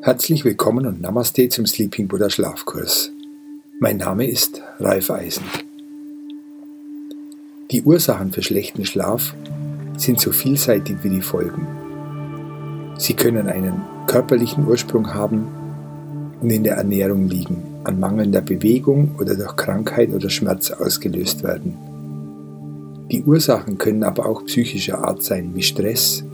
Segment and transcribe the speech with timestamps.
[0.00, 3.12] Herzlich willkommen und Namaste zum Sleeping Buddha Schlafkurs.
[3.78, 5.44] Mein Name ist Ralf Eisen.
[7.70, 9.34] Die Ursachen für schlechten Schlaf
[9.98, 11.66] sind so vielseitig wie die Folgen.
[12.96, 15.46] Sie können einen körperlichen Ursprung haben
[16.40, 21.91] und in der Ernährung liegen, an mangelnder Bewegung oder durch Krankheit oder Schmerz ausgelöst werden.
[23.12, 26.24] Die Ursachen können aber auch psychischer Art sein, wie Stress,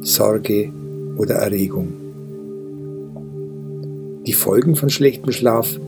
[0.00, 0.72] Sorge
[1.18, 1.92] oder Erregung.
[4.26, 5.78] Die Folgen von schlechtem Schlaf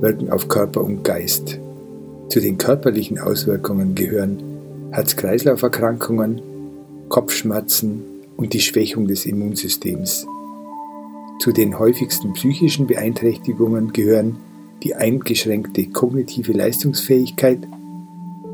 [0.00, 1.58] wirken auf Körper und Geist.
[2.30, 4.42] Zu den körperlichen Auswirkungen gehören
[4.92, 6.40] Herz-Kreislauf-Erkrankungen,
[7.10, 8.02] Kopfschmerzen
[8.38, 10.26] und die Schwächung des Immunsystems.
[11.38, 14.36] Zu den häufigsten psychischen Beeinträchtigungen gehören
[14.84, 17.58] die eingeschränkte kognitive Leistungsfähigkeit,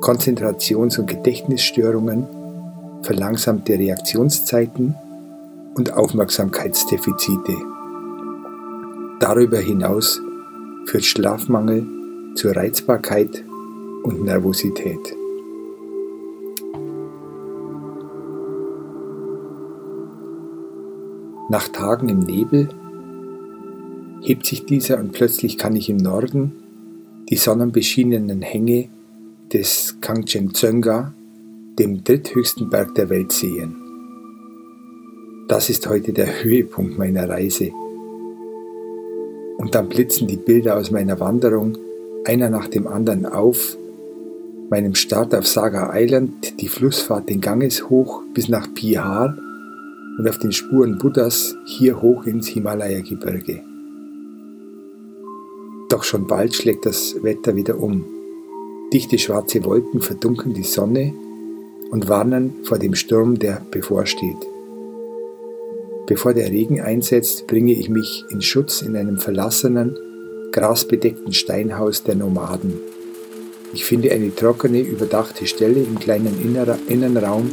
[0.01, 2.27] Konzentrations- und Gedächtnisstörungen,
[3.02, 4.95] verlangsamte Reaktionszeiten
[5.75, 7.56] und Aufmerksamkeitsdefizite.
[9.20, 10.20] Darüber hinaus
[10.87, 11.84] führt Schlafmangel
[12.34, 13.45] zur Reizbarkeit
[14.05, 15.14] und Nervosität.
[21.50, 22.69] Nach Tagen im Nebel
[24.20, 26.53] hebt sich dieser und plötzlich kann ich im Norden
[27.31, 28.89] die sonnenbeschienenen Hänge
[29.52, 31.14] des Kangchenjunga,
[31.78, 33.77] dem dritthöchsten Berg der Welt, sehen.
[35.48, 37.70] Das ist heute der Höhepunkt meiner Reise
[39.58, 41.76] und dann blitzen die Bilder aus meiner Wanderung
[42.24, 43.76] einer nach dem anderen auf,
[44.70, 49.36] meinem Start auf Saga Island, die Flussfahrt den Ganges hoch bis nach Bihar
[50.19, 53.62] und auf den Spuren Buddhas hier hoch ins Himalaya-Gebirge.
[55.88, 58.17] Doch schon bald schlägt das Wetter wieder um.
[58.92, 61.12] Dichte schwarze Wolken verdunkeln die Sonne
[61.91, 64.36] und warnen vor dem Sturm, der bevorsteht.
[66.06, 69.94] Bevor der Regen einsetzt, bringe ich mich in Schutz in einem verlassenen,
[70.53, 72.81] grasbedeckten Steinhaus der Nomaden.
[73.75, 76.41] Ich finde eine trockene, überdachte Stelle im kleinen
[76.88, 77.50] Innenraum,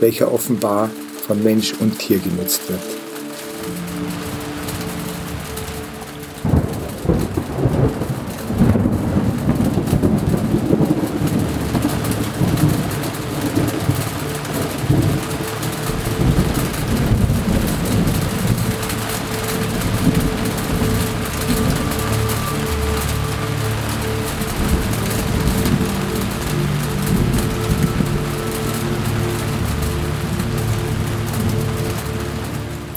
[0.00, 0.88] welcher offenbar
[1.26, 3.07] von Mensch und Tier genutzt wird.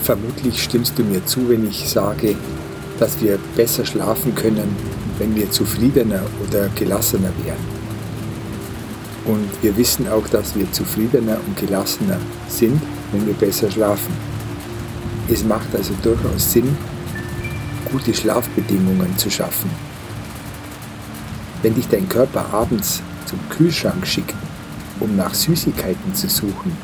[0.04, 2.36] Vermutlich stimmst du mir zu, wenn ich sage,
[3.00, 4.76] dass wir besser schlafen können,
[5.20, 7.82] wenn wir zufriedener oder gelassener wären.
[9.26, 12.18] Und wir wissen auch, dass wir zufriedener und gelassener
[12.48, 12.82] sind,
[13.12, 14.14] wenn wir besser schlafen.
[15.30, 16.76] Es macht also durchaus Sinn,
[17.92, 19.70] gute Schlafbedingungen zu schaffen.
[21.62, 24.36] Wenn dich dein Körper abends zum Kühlschrank schickt,
[25.00, 26.76] um nach Süßigkeiten zu suchen,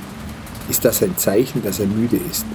[0.69, 2.45] ist das ein Zeichen, dass er müde ist.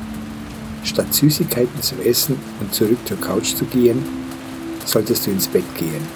[0.84, 4.02] Statt Süßigkeiten zu essen und zurück zur Couch zu gehen,
[4.84, 6.06] solltest du ins Bett gehen.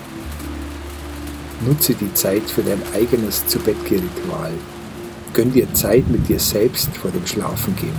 [1.65, 4.53] Nutze die Zeit für dein eigenes Zu-Bett-Ritual.
[5.33, 7.95] Gönn dir Zeit mit dir selbst vor dem Schlafengehen.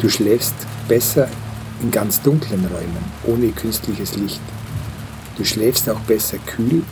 [0.00, 0.54] Du schläfst
[0.88, 1.28] besser
[1.82, 4.40] in ganz dunklen Räumen, ohne künstliches Licht.
[5.36, 6.82] Du schläfst auch besser kühl,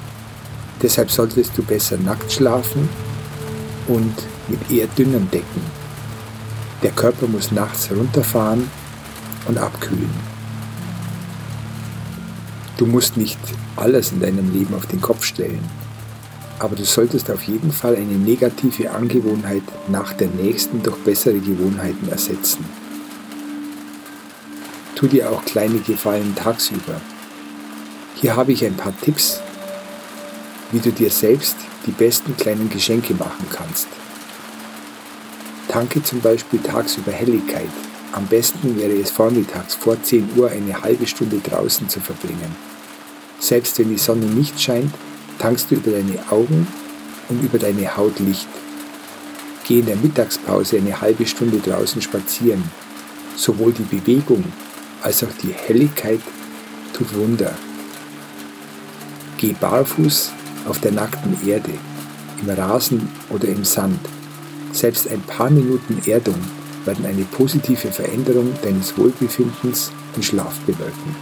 [0.83, 2.89] deshalb solltest du besser nackt schlafen
[3.87, 4.15] und
[4.49, 5.84] mit eher dünnen Decken
[6.85, 8.71] der Körper muss nachts runterfahren
[9.49, 10.11] und abkühlen.
[12.77, 13.39] Du musst nicht
[13.75, 15.65] alles in deinem Leben auf den Kopf stellen,
[16.59, 22.09] aber du solltest auf jeden Fall eine negative Angewohnheit nach der nächsten durch bessere Gewohnheiten
[22.11, 22.65] ersetzen.
[24.95, 27.01] Tu dir auch kleine Gefallen tagsüber.
[28.15, 29.41] Hier habe ich ein paar Tipps,
[30.71, 31.57] wie du dir selbst
[31.87, 33.89] die besten kleinen Geschenke machen kannst.
[35.75, 37.69] Tanke zum Beispiel tagsüber Helligkeit.
[38.13, 42.55] Am besten wäre es vormittags vor 10 Uhr eine halbe Stunde draußen zu verbringen.
[43.41, 44.95] Selbst wenn die Sonne nicht scheint,
[45.41, 46.69] tankst du über deine Augen
[47.29, 48.47] und über deine Haut Licht.
[49.65, 52.63] Geh in der Mittagspause eine halbe Stunde draußen spazieren.
[53.35, 54.45] Sowohl die Bewegung
[55.03, 56.21] als auch die Helligkeit
[56.93, 57.53] tut Wunder.
[59.39, 60.31] Geh barfuß
[60.69, 61.73] auf der nackten Erde,
[62.41, 64.14] im Rasen oder im Sand.
[64.75, 66.35] Selbst ein paar Minuten Erdung
[66.85, 71.15] werden eine positive Veränderung deines Wohlbefindens und Schlaf bewirken.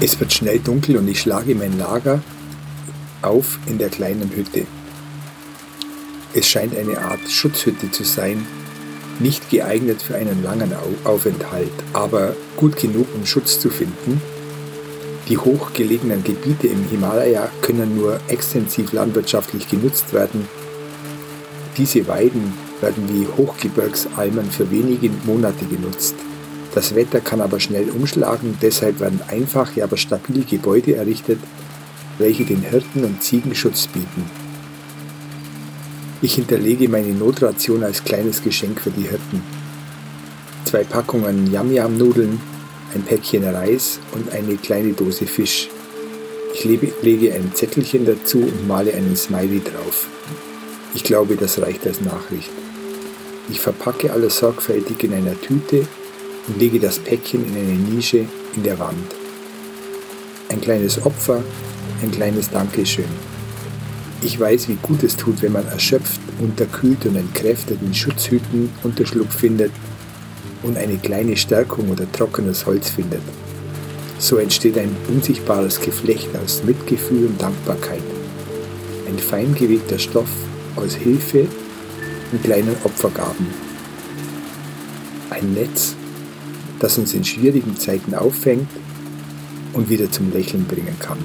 [0.00, 2.22] Es wird schnell dunkel und ich schlage mein Lager
[3.22, 4.66] auf in der kleinen Hütte.
[6.34, 8.46] Es scheint eine Art Schutzhütte zu sein,
[9.18, 10.72] nicht geeignet für einen langen
[11.04, 14.20] Aufenthalt, aber gut genug, um Schutz zu finden.
[15.28, 20.48] Die hochgelegenen Gebiete im Himalaya können nur extensiv landwirtschaftlich genutzt werden.
[21.76, 26.14] Diese Weiden werden wie Hochgebirgsalmen für wenige Monate genutzt.
[26.74, 31.40] Das Wetter kann aber schnell umschlagen, deshalb werden einfache, aber stabile Gebäude errichtet,
[32.18, 34.24] welche den Hirten und Ziegen Schutz bieten.
[36.20, 39.42] Ich hinterlege meine Notration als kleines Geschenk für die Hirten.
[40.64, 42.40] Zwei Packungen Yam-Yam-Nudeln,
[42.94, 45.68] ein Päckchen Reis und eine kleine Dose Fisch.
[46.54, 50.08] Ich lege ein Zettelchen dazu und male einen Smiley drauf.
[50.94, 52.50] Ich glaube, das reicht als Nachricht.
[53.50, 55.86] Ich verpacke alles sorgfältig in einer Tüte
[56.48, 58.26] und lege das Päckchen in eine Nische
[58.56, 59.14] in der Wand.
[60.48, 61.44] Ein kleines Opfer,
[62.02, 63.04] ein kleines Dankeschön.
[64.22, 69.34] Ich weiß, wie gut es tut, wenn man erschöpft, unterkühlt und entkräftet in Schutzhüten Unterschlupf
[69.34, 69.72] findet
[70.62, 73.22] und eine kleine Stärkung oder trockenes Holz findet.
[74.18, 78.02] So entsteht ein unsichtbares Geflecht aus Mitgefühl und Dankbarkeit.
[79.06, 80.28] Ein fein gewebter Stoff
[80.74, 81.46] aus Hilfe
[82.32, 83.46] und kleinen Opfergaben.
[85.30, 85.94] Ein Netz,
[86.80, 88.68] das uns in schwierigen Zeiten auffängt
[89.72, 91.18] und wieder zum Lächeln bringen kann.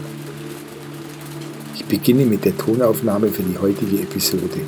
[1.94, 4.62] Ich beginne mit der Tonaufnahme für die heutige Episode.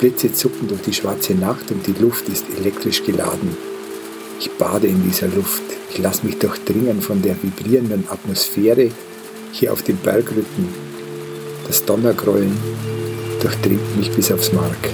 [0.00, 3.54] Blitze zucken durch die schwarze Nacht und die Luft ist elektrisch geladen.
[4.40, 5.60] Ich bade in dieser Luft.
[5.90, 8.90] Ich lasse mich durchdringen von der vibrierenden Atmosphäre
[9.52, 10.68] hier auf dem Bergrücken.
[11.66, 12.56] Das Donnergrollen
[13.42, 14.88] durchdringt mich bis aufs Mark.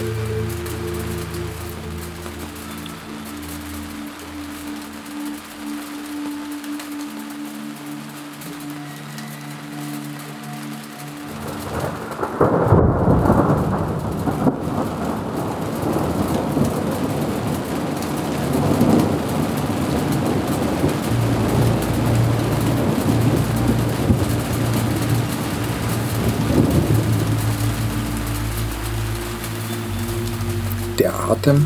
[31.14, 31.64] Der Atem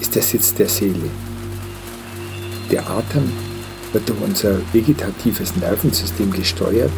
[0.00, 1.10] ist der Sitz der Seele.
[2.70, 3.30] Der Atem
[3.92, 6.90] wird durch unser vegetatives Nervensystem gesteuert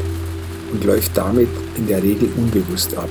[0.73, 3.11] und läuft damit in der Regel unbewusst ab.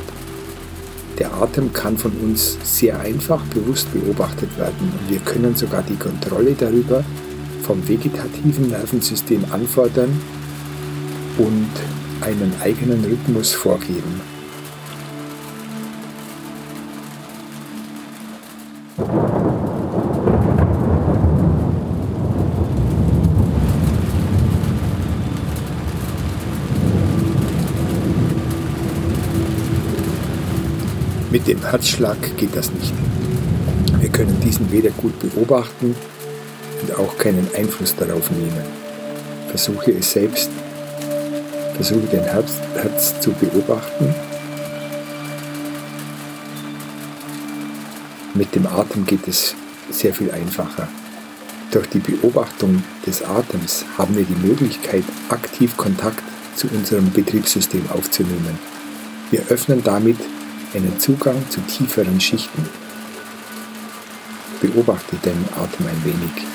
[1.20, 5.98] Der Atem kann von uns sehr einfach bewusst beobachtet werden und wir können sogar die
[5.98, 7.04] Kontrolle darüber
[7.64, 10.18] vom vegetativen Nervensystem anfordern
[11.38, 11.70] und
[12.22, 14.39] einen eigenen Rhythmus vorgeben.
[31.50, 32.94] Dem Herzschlag geht das nicht.
[34.00, 35.96] Wir können diesen weder gut beobachten
[36.82, 38.64] und auch keinen Einfluss darauf nehmen.
[39.48, 40.52] Versuche es selbst.
[41.74, 44.14] Versuche den Herz, Herz zu beobachten.
[48.36, 49.56] Mit dem Atem geht es
[49.90, 50.88] sehr viel einfacher.
[51.72, 56.24] Durch die Beobachtung des Atems haben wir die Möglichkeit, aktiv Kontakt
[56.56, 58.60] zu unserem Betriebssystem aufzunehmen.
[59.32, 60.18] Wir öffnen damit
[60.74, 62.68] einen Zugang zu tieferen Schichten.
[64.62, 66.46] Beobachte deinen Atem ein wenig.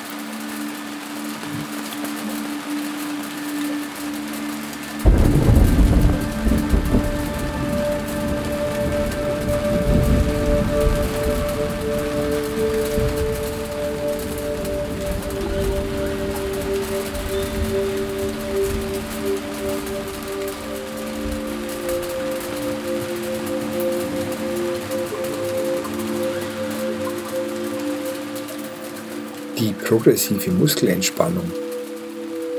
[29.65, 31.51] Die progressive Muskelentspannung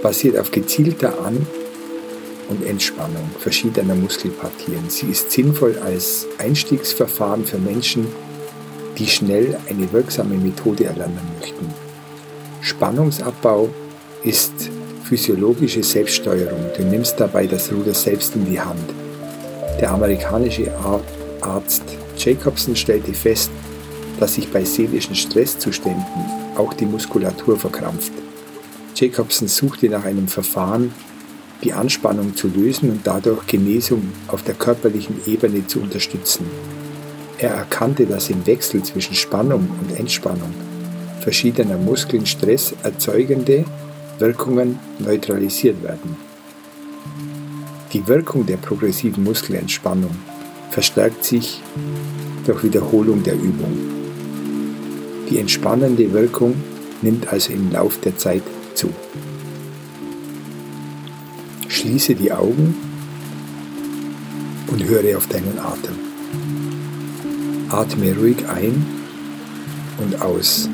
[0.01, 1.45] basiert auf gezielter An-
[2.50, 4.89] und Entspannung verschiedener Muskelpartien.
[4.89, 8.07] Sie ist sinnvoll als Einstiegsverfahren für Menschen,
[8.97, 11.71] die schnell eine wirksame Methode erlernen möchten.
[12.62, 13.69] Spannungsabbau
[14.24, 14.71] ist
[15.03, 16.71] physiologische Selbststeuerung.
[16.75, 18.89] Du nimmst dabei das Ruder selbst in die Hand.
[19.79, 20.71] Der amerikanische
[21.41, 21.83] Arzt
[22.17, 23.51] Jacobson stellte fest,
[24.19, 28.12] dass sich bei seelischen Stresszuständen auch die Muskulatur verkrampft.
[28.95, 30.93] Jacobson suchte nach einem Verfahren,
[31.63, 36.45] die Anspannung zu lösen und dadurch Genesung auf der körperlichen Ebene zu unterstützen.
[37.38, 40.53] Er erkannte, dass im Wechsel zwischen Spannung und Entspannung
[41.21, 43.65] verschiedener Muskeln Stress erzeugende
[44.19, 46.15] Wirkungen neutralisiert werden.
[47.91, 50.12] Die Wirkung der progressiven Muskelentspannung
[50.69, 51.62] verstärkt sich
[52.45, 53.94] durch Wiederholung der Übung.
[55.29, 56.55] Die entspannende Wirkung
[57.01, 58.44] nimmt also im Lauf der Zeit
[58.75, 58.89] zu.
[61.67, 62.75] Schließe die Augen
[64.67, 65.96] und höre auf deinen Atem.
[67.70, 68.86] Atme ruhig ein
[69.98, 70.70] und aus.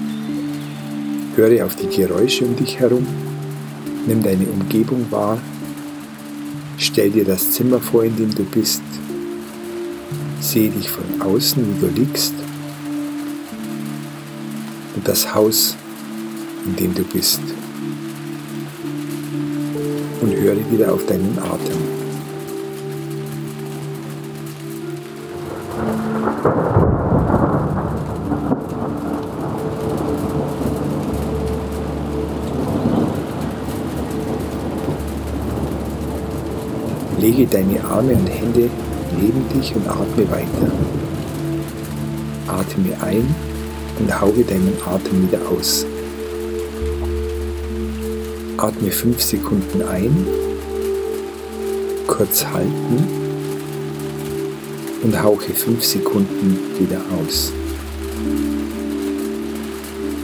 [1.36, 3.08] Höre auf die Geräusche um dich herum.
[4.06, 5.40] Nimm deine Umgebung wahr.
[6.78, 8.82] Stell dir das Zimmer vor, in dem du bist.
[10.42, 12.34] Sehe dich von außen, wie du liegst.
[15.02, 15.76] Und das Haus,
[16.64, 17.40] in dem du bist.
[20.22, 21.80] Und höre wieder auf deinen Atem.
[37.18, 38.70] Lege deine Arme und Hände
[39.20, 40.72] neben dich und atme weiter.
[42.48, 43.51] Atme ein
[44.02, 45.86] und hauche deinen Atem wieder aus.
[48.58, 50.26] Atme 5 Sekunden ein,
[52.08, 53.08] kurz halten
[55.04, 57.52] und hauche 5 Sekunden wieder aus.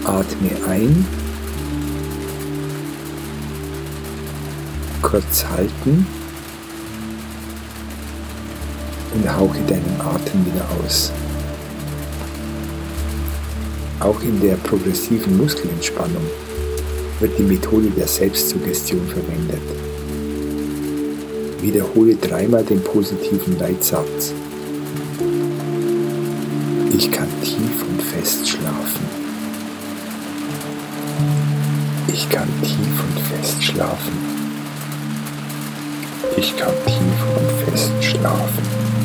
[0.05, 1.05] Atme ein,
[5.03, 6.07] kurz halten
[9.13, 11.11] und hauche deinen Atem wieder aus.
[14.07, 16.23] Auch in der progressiven Muskelentspannung
[17.19, 19.59] wird die Methode der Selbstsuggestion verwendet.
[21.59, 24.33] Wiederhole dreimal den positiven Leitsatz.
[26.97, 29.05] Ich kann tief und fest schlafen.
[32.07, 34.13] Ich kann tief und fest schlafen.
[36.37, 38.96] Ich kann tief und fest schlafen.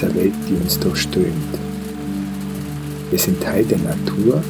[0.00, 1.58] Dieser Welt, die uns durchströmt.
[3.10, 4.42] Wir sind Teil der Natur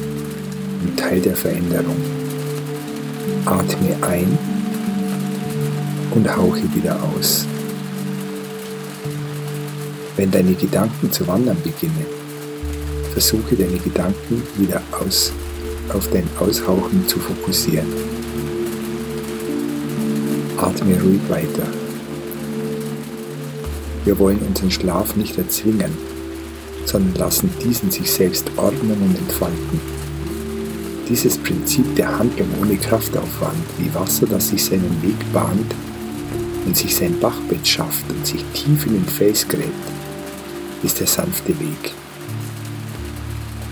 [0.83, 1.97] und Teil der Veränderung.
[3.45, 4.37] Atme ein
[6.11, 7.45] und hauche wieder aus.
[10.15, 12.05] Wenn deine Gedanken zu wandern beginnen,
[13.11, 15.33] versuche deine Gedanken wieder aus,
[15.93, 17.87] auf dein Aushauchen zu fokussieren.
[20.57, 21.80] Atme ruhig weiter.
[24.03, 25.91] Wir wollen unseren Schlaf nicht erzwingen,
[26.85, 29.79] sondern lassen diesen sich selbst ordnen und entfalten.
[31.07, 35.75] Dieses Prinzip der Handlung ohne Kraftaufwand, wie Wasser, das sich seinen Weg bahnt
[36.65, 39.69] und sich sein Bachbett schafft und sich tief in den Fels gräbt,
[40.83, 41.93] ist der sanfte Weg.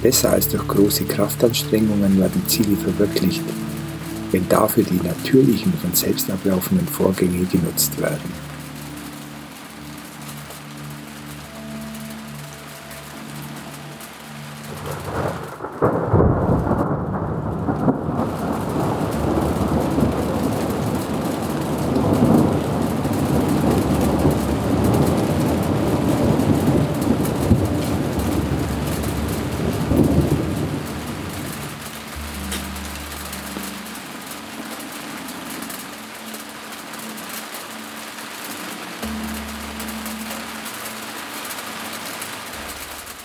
[0.03, 3.43] Besser als durch große Kraftanstrengungen werden Ziele verwirklicht,
[4.31, 8.38] wenn dafür die natürlichen, von selbst ablaufenden Vorgänge genutzt werden.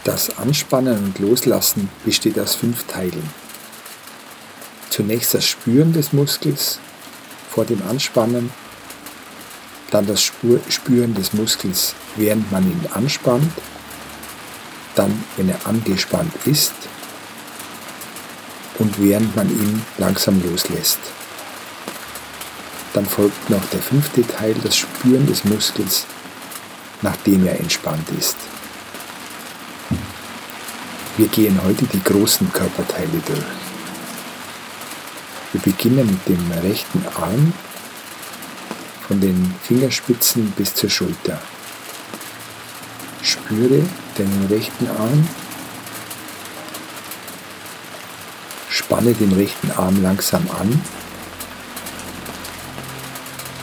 [0.05, 3.31] Das Anspannen und Loslassen besteht aus fünf Teilen.
[4.91, 6.79] Zunächst das Spüren des Muskels
[7.51, 8.51] vor dem Anspannen,
[9.91, 13.51] dann das Spüren des Muskels, während man ihn anspannt,
[14.95, 16.75] dann, wenn er angespannt ist
[18.79, 20.99] und während man ihn langsam loslässt.
[22.93, 26.05] Dann folgt noch der fünfte Teil, das Spüren des Muskels,
[27.01, 28.37] nachdem er entspannt ist.
[31.17, 33.39] Wir gehen heute die großen Körperteile durch.
[35.53, 37.53] Wir beginnen mit dem rechten Arm
[39.07, 41.41] von den Fingerspitzen bis zur Schulter.
[43.23, 43.85] Spüre
[44.19, 45.29] den rechten Arm.
[48.69, 50.83] Spanne den rechten Arm langsam an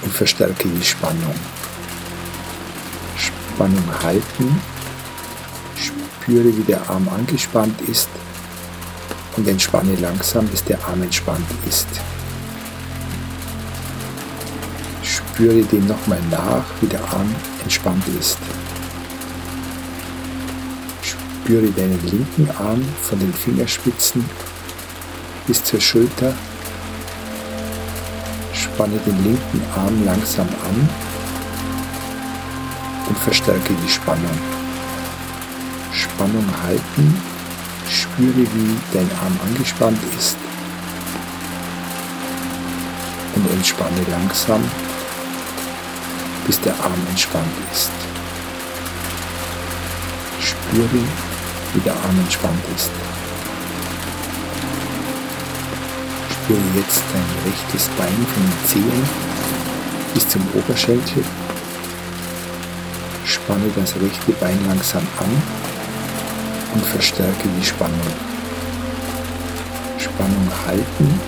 [0.04, 1.36] und verstärke die Spannung.
[3.18, 4.62] Spannung halten
[6.22, 8.10] Spüre, wie der Arm angespannt ist
[9.38, 11.88] und entspanne langsam, bis der Arm entspannt ist.
[15.02, 18.38] Spüre dem nochmal nach, wie der Arm entspannt ist.
[21.02, 24.24] Spüre deinen linken Arm von den Fingerspitzen
[25.48, 26.34] bis zur Schulter.
[28.54, 30.90] Spanne den linken Arm langsam an
[33.10, 34.61] und verstärke die Spannung.
[36.22, 37.20] Spannung halten,
[37.90, 40.38] spüre, wie dein Arm angespannt ist
[43.36, 44.64] und entspanne langsam
[46.46, 47.90] bis der Arm entspannt ist.
[50.40, 51.04] Spüre,
[51.74, 52.92] wie der Arm entspannt ist.
[56.30, 59.10] Spüre jetzt dein rechtes Bein von den Zehen
[60.14, 61.24] bis zum Oberschenkel.
[63.26, 65.71] Spanne das rechte Bein langsam an
[66.74, 68.00] und verstärke die Spannung.
[69.98, 71.20] Spannung halten.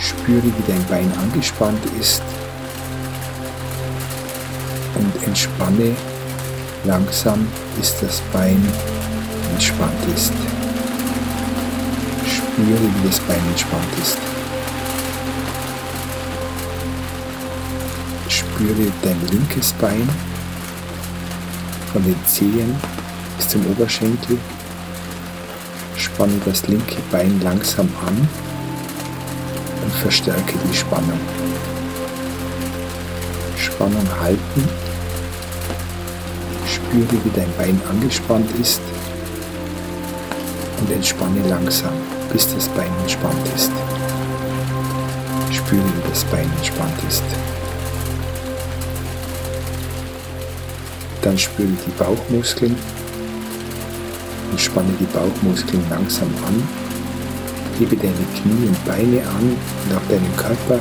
[0.00, 2.22] Spüre, wie dein Bein angespannt ist
[4.94, 5.94] und entspanne
[6.84, 8.62] langsam, bis das Bein
[9.52, 10.32] entspannt ist.
[12.26, 14.18] Spüre, wie das Bein entspannt ist.
[18.28, 20.08] Spüre dein linkes Bein
[21.92, 22.76] von den Zehen
[23.50, 24.38] zum Oberschenkel.
[25.96, 28.28] Spanne das linke Bein langsam an
[29.82, 31.18] und verstärke die Spannung.
[33.56, 34.68] Spannung halten
[36.64, 38.80] Spüre, wie dein Bein angespannt ist
[40.80, 41.92] und entspanne langsam,
[42.32, 43.72] bis das Bein entspannt ist.
[45.50, 47.24] Spüre, wie das Bein entspannt ist.
[51.22, 52.76] Dann spüre die Bauchmuskeln
[54.50, 56.62] und spanne die Bauchmuskeln langsam an.
[57.78, 60.80] Hebe deine Knie und Beine an und auch deinen Körper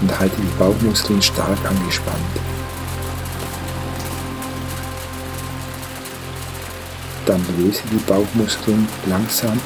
[0.00, 2.16] und halte die Bauchmuskeln stark angespannt.
[7.24, 9.60] Dann löse die Bauchmuskeln langsam.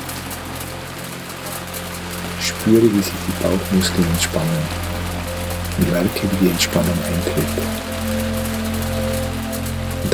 [2.40, 4.62] Spüre, wie sich die Bauchmuskeln entspannen
[5.78, 7.89] und merke, wie die Entspannung eintritt.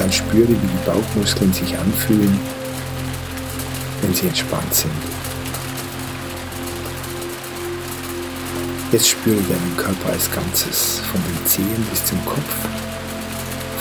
[0.07, 2.39] Dann spüre, wie die Bauchmuskeln sich anfühlen,
[4.01, 4.93] wenn sie entspannt sind.
[8.93, 12.55] Jetzt spüre deinen Körper als Ganzes, von den Zehen bis zum Kopf,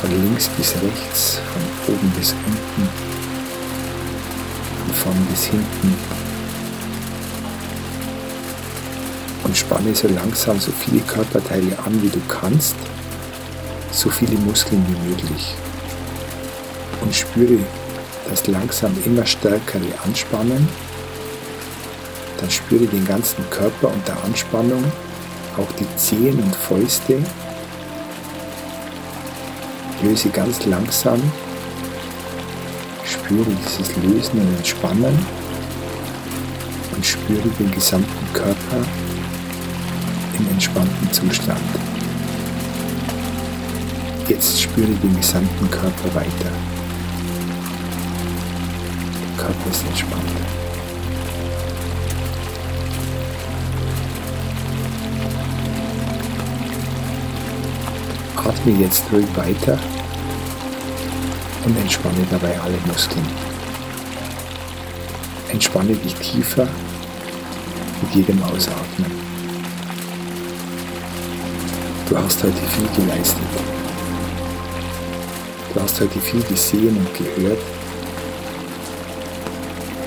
[0.02, 2.90] von links bis rechts, von oben bis unten
[4.96, 5.94] vorn bis hinten.
[9.44, 12.76] Und spanne so langsam so viele Körperteile an, wie du kannst,
[13.92, 15.56] so viele Muskeln wie möglich.
[17.06, 17.60] Und spüre
[18.30, 20.68] das langsam immer stärkere Anspannen.
[22.40, 24.84] Dann spüre den ganzen Körper unter Anspannung,
[25.58, 27.24] auch die Zehen und Fäuste.
[30.04, 31.22] Löse ganz langsam
[33.06, 35.18] Spüre dieses Lösen und Entspannen
[36.96, 38.86] und spüre den gesamten Körper
[40.38, 41.60] im entspannten Zustand.
[44.28, 46.75] Jetzt spüre den gesamten Körper weiter.
[49.38, 50.24] Körper ist entspannt.
[58.66, 59.78] Atme jetzt ruhig weiter
[61.66, 63.26] und entspanne dabei alle Muskeln.
[65.52, 66.68] Entspanne dich tiefer
[68.02, 69.12] mit jedem Ausatmen.
[72.10, 73.42] Du hast heute viel geleistet.
[75.74, 77.75] Du hast heute viel gesehen und gehört.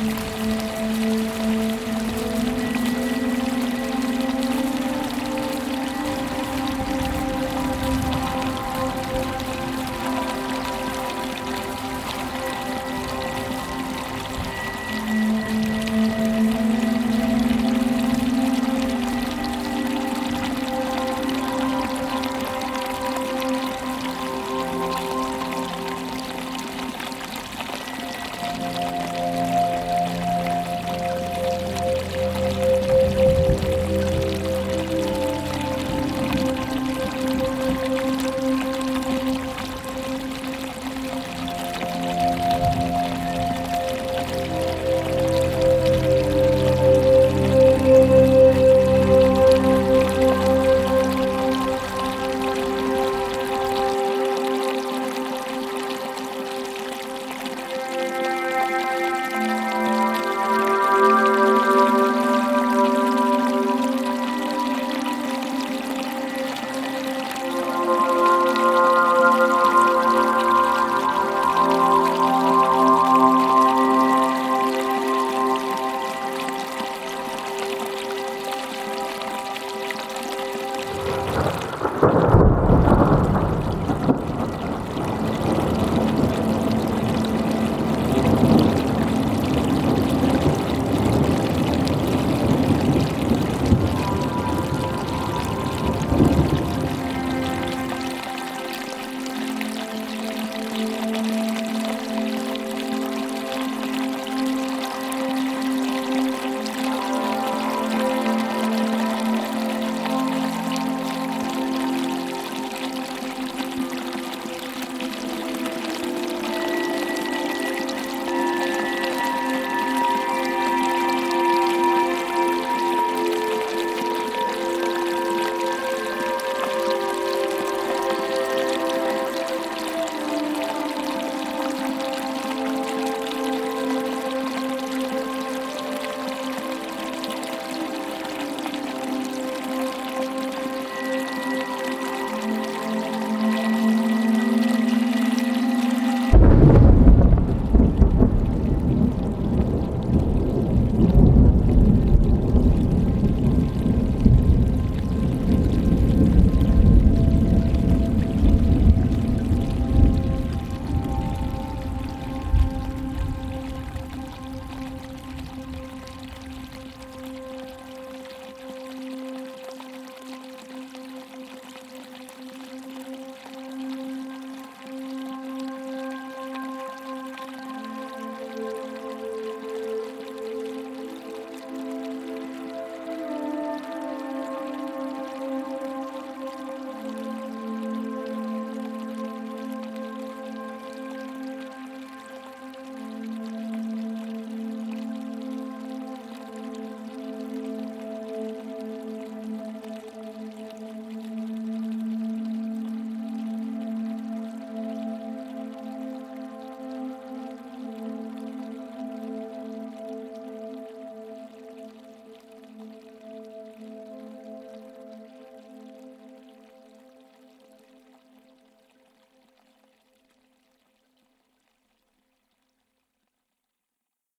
[0.00, 0.69] Música